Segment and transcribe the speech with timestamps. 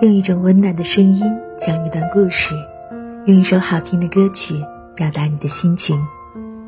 [0.00, 1.22] 用一种温暖的声音
[1.58, 2.54] 讲一段故事，
[3.26, 4.54] 用一首好听的歌曲
[4.94, 6.02] 表达你的心情。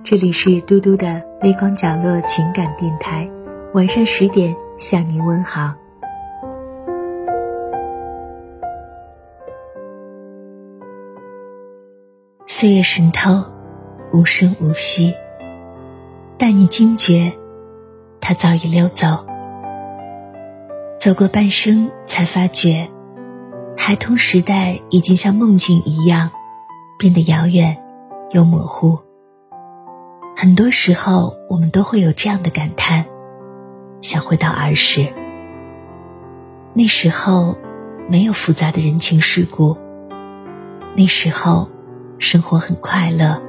[0.04, 3.30] 这里是嘟嘟的微光角落情感电台，
[3.72, 5.72] 晚上十点向您问好。
[12.44, 13.44] 岁月渗透，
[14.12, 15.14] 无声无息。
[16.36, 17.32] 待你惊觉，
[18.28, 19.24] 他早已溜走。
[21.00, 22.90] 走过半生，才发觉，
[23.74, 26.30] 孩童时代已经像梦境一样，
[26.98, 27.82] 变得遥远
[28.32, 28.98] 又模糊。
[30.36, 33.06] 很多时候，我们都会有这样的感叹：
[33.98, 35.10] 想回到儿时。
[36.74, 37.56] 那时候，
[38.10, 39.78] 没有复杂的人情世故。
[40.94, 41.70] 那时候。
[42.18, 43.40] 生活很快乐，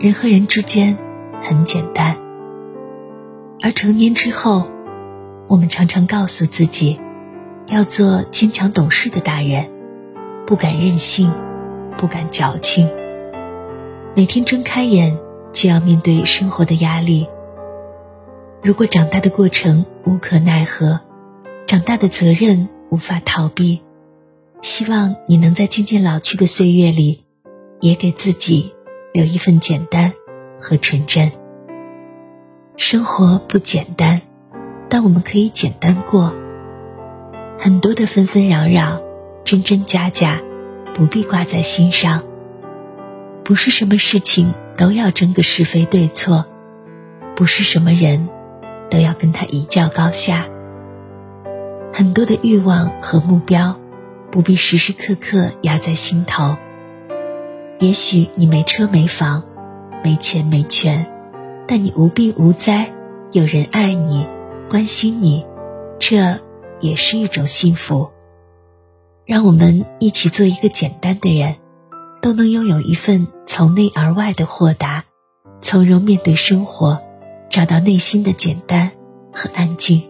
[0.00, 0.96] 人和人之间
[1.42, 2.16] 很简单。
[3.62, 4.66] 而成年之后，
[5.48, 7.00] 我们常常告诉自己，
[7.66, 9.70] 要做坚强懂事的大人，
[10.46, 11.32] 不敢任性，
[11.96, 12.88] 不敢矫情。
[14.14, 15.18] 每天睁开眼
[15.52, 17.26] 就要面对生活的压力。
[18.62, 21.00] 如果长大的过程无可奈何，
[21.66, 23.82] 长大的责任无法逃避，
[24.60, 27.22] 希望你能在渐渐老去的岁月里。
[27.78, 28.72] 也给自己
[29.12, 30.14] 留一份简单
[30.58, 31.30] 和纯真。
[32.78, 34.20] 生活不简单，
[34.90, 36.34] 但我们可以简单过。
[37.58, 39.00] 很多的纷纷扰扰、
[39.44, 40.42] 真真假假，
[40.92, 42.22] 不必挂在心上。
[43.42, 46.44] 不是什么事情都要争个是非对错，
[47.34, 48.28] 不是什么人
[48.90, 50.44] 都要跟他一较高下。
[51.94, 53.80] 很多的欲望和目标，
[54.30, 56.56] 不必时时刻刻压在心头。
[57.78, 59.44] 也许你没车没房，
[60.04, 61.06] 没钱没权，
[61.66, 62.92] 但你无病无灾，
[63.32, 64.26] 有人爱你，
[64.70, 65.44] 关心你，
[65.98, 66.40] 这
[66.80, 68.10] 也是一种幸福。
[69.24, 71.56] 让我们一起做一个简单的人，
[72.22, 75.04] 都能拥有一份从内而外的豁达，
[75.60, 77.00] 从容面对生活，
[77.50, 78.92] 找到内心的简单
[79.32, 80.02] 和安静。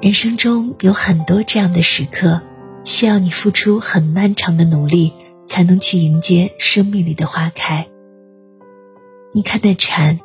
[0.00, 2.42] 人生中有很多这样的时刻，
[2.84, 5.12] 需要你付出很漫长的努力。
[5.46, 7.86] 才能去迎接生命里的花开。
[9.36, 10.20] 你看那蝉，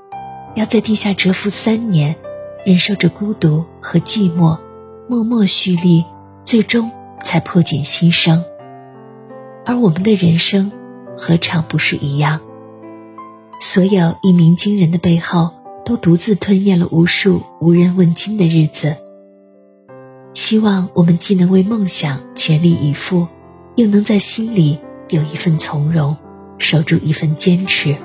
[0.54, 2.16] 要在地下蛰伏三年，
[2.64, 4.60] 忍受着孤独和寂寞，
[5.08, 6.06] 默默蓄力，
[6.44, 6.92] 最终
[7.24, 8.46] 才破茧新生。
[9.66, 10.72] 而我们的人生，
[11.18, 12.42] 何尝不是一样？
[13.60, 18.96] 所有一鸣惊人的背后，都独自吞咽了无数无人问津的日子。
[20.36, 23.28] 希望我们既能为梦想全力以赴，
[23.74, 24.78] 又能在心里。
[25.10, 26.16] 有一份从容，
[26.60, 27.98] 守住一份坚持。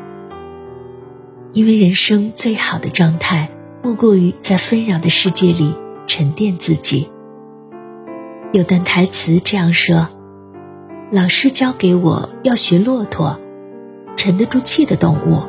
[1.54, 3.48] 因为人生最好的状态，
[3.81, 5.72] 莫过于在纷扰的世界里
[6.04, 7.09] 沉淀自己。
[8.53, 10.09] 有段台词这样说
[11.12, 13.38] ：“老师教给我要学骆驼，
[14.16, 15.44] 沉得住气的动物，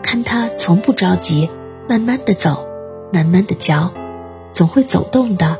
[0.00, 1.50] 看它从不着急，
[1.88, 2.64] 慢慢的走，
[3.12, 3.92] 慢慢的嚼，
[4.52, 5.58] 总会走动的，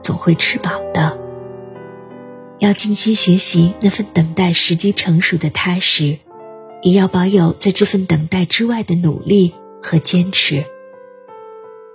[0.00, 1.18] 总会吃饱的。”
[2.60, 6.20] 要静心学习那份等待时机成熟的踏实，
[6.84, 10.64] 也要保有在这份等待之外的努力和坚持。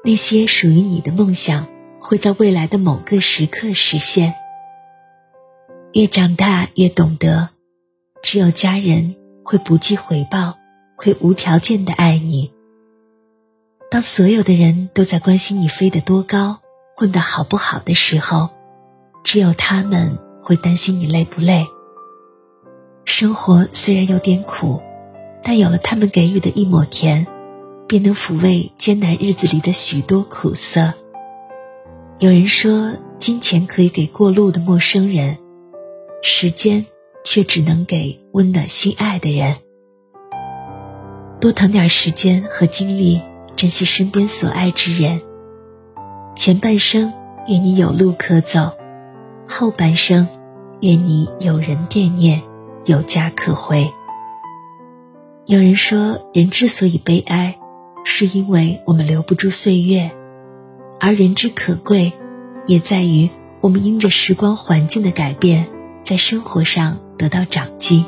[0.04, 1.68] 那些属于你的梦想，
[2.02, 4.34] 会在未来的某个时刻实现。
[5.94, 7.50] 越长大越懂得，
[8.22, 10.58] 只有家人会不计回报，
[10.98, 12.52] 会无条件的爱你。
[13.90, 16.60] 当所有的人都在关心你飞得多高，
[16.96, 18.50] 混得好不好的时候，
[19.24, 20.20] 只有他们。
[20.42, 21.68] 会担心你累不累。
[23.10, 24.80] 生活虽然有点苦，
[25.44, 27.26] 但有了他们给予的一抹甜，
[27.88, 30.94] 便能抚慰艰难日子里的许多苦涩。
[32.20, 35.40] 有人说，金钱可以给过路的陌生人，
[36.22, 36.86] 时间
[37.24, 39.56] 却只能给温暖心爱的人。
[41.42, 43.22] 多腾点时间和精力，
[43.56, 45.20] 珍惜身边所爱之人。
[46.36, 47.12] 前半生，
[47.48, 48.78] 愿你有路可走；
[49.48, 50.28] 后半生。
[50.82, 52.42] 愿你有人惦念，
[52.86, 53.92] 有家可回。
[55.46, 57.58] 有人说，人之所以悲哀，
[58.04, 60.12] 是因为我们留不住岁月；
[61.00, 62.14] 而人之可贵，
[62.68, 63.30] 也在于
[63.62, 65.68] 我们因着时光环境的改变，
[66.02, 68.06] 在生活上得到长进。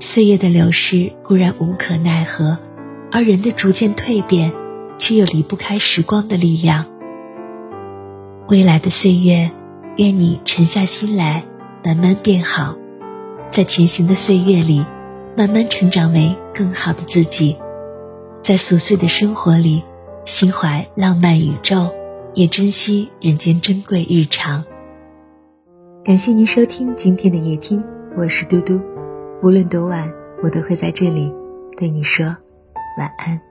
[0.00, 2.58] 岁月的流逝固然无可奈何，
[3.10, 4.52] 而人的逐渐蜕变，
[4.98, 6.86] 却又离不开时光的力量。
[8.48, 9.50] 未来的岁月。
[9.96, 11.44] 愿你沉下心来，
[11.84, 12.76] 慢慢变好，
[13.50, 14.84] 在前行的岁月里，
[15.36, 17.56] 慢慢成长为更好的自己。
[18.40, 19.82] 在琐碎的生活里，
[20.24, 21.92] 心怀浪漫宇宙，
[22.34, 24.64] 也珍惜人间珍贵日常。
[26.04, 27.82] 感谢您收听今天的夜听，
[28.16, 28.80] 我是嘟嘟。
[29.42, 30.12] 无论多晚，
[30.42, 31.32] 我都会在这里
[31.76, 32.26] 对你说
[32.98, 33.47] 晚安。